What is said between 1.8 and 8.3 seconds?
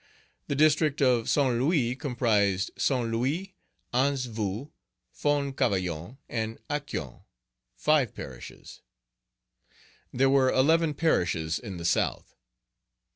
comprised Saint Louis, Anse Veau, Fond Cavaillon, and Acquin, five